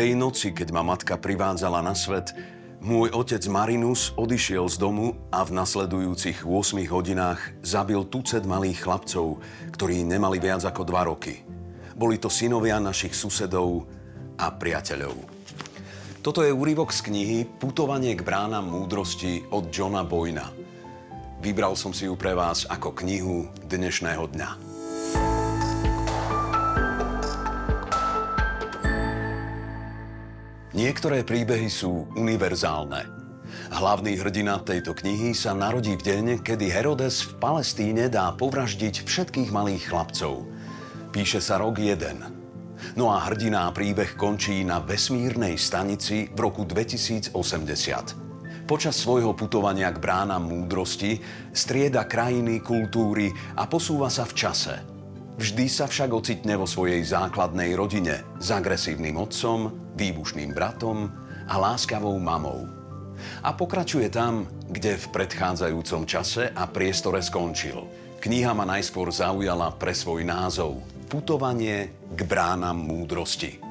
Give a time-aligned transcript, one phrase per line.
[0.00, 2.32] Tej noci, keď ma matka privádzala na svet,
[2.80, 9.44] môj otec Marinus odišiel z domu a v nasledujúcich 8 hodinách zabil tucet malých chlapcov,
[9.76, 11.44] ktorí nemali viac ako 2 roky.
[11.92, 13.84] Boli to synovia našich susedov
[14.40, 15.20] a priateľov.
[16.24, 20.48] Toto je úryvok z knihy Putovanie k bránam múdrosti od Johna Boyna.
[21.44, 24.69] Vybral som si ju pre vás ako knihu dnešného dňa.
[30.70, 33.02] Niektoré príbehy sú univerzálne.
[33.74, 39.50] Hlavný hrdina tejto knihy sa narodí v deň, kedy Herodes v Palestíne dá povraždiť všetkých
[39.50, 40.46] malých chlapcov.
[41.10, 42.94] Píše sa rok 1.
[42.94, 47.34] No a hrdiná príbeh končí na vesmírnej stanici v roku 2080.
[48.70, 51.18] Počas svojho putovania k bránam múdrosti
[51.50, 54.78] strieda krajiny, kultúry a posúva sa v čase–
[55.40, 61.08] Vždy sa však ocitne vo svojej základnej rodine s agresívnym otcom, výbušným bratom
[61.48, 62.68] a láskavou mamou.
[63.40, 67.88] A pokračuje tam, kde v predchádzajúcom čase a priestore skončil.
[68.20, 73.64] Kniha ma najskôr zaujala pre svoj názov Putovanie k bránam múdrosti.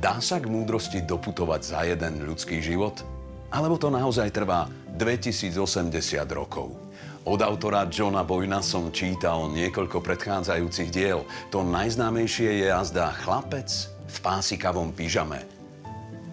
[0.00, 3.04] Dá sa k múdrosti doputovať za jeden ľudský život?
[3.52, 4.64] Alebo to naozaj trvá
[4.96, 5.52] 2080
[6.32, 6.87] rokov?
[7.28, 11.28] Od autora Johna Boyna som čítal niekoľko predchádzajúcich diel.
[11.52, 13.68] To najznámejšie je jazda Chlapec
[14.08, 15.44] v pásikavom pyžame.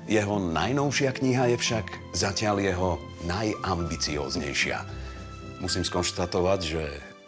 [0.07, 2.89] Jeho najnovšia kniha je však zatiaľ jeho
[3.27, 4.87] najambicióznejšia.
[5.59, 6.83] Musím skonštatovať, že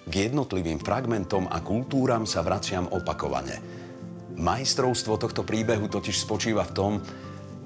[0.08, 3.60] k jednotlivým fragmentom a kultúram sa vraciam opakovane.
[4.40, 6.94] Majstrovstvo tohto príbehu totiž spočíva v tom,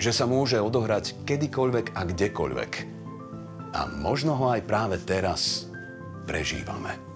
[0.02, 2.72] že sa môže odohrať kedykoľvek a kdekoľvek.
[3.78, 5.71] A možno ho aj práve teraz
[6.26, 7.11] prežívame.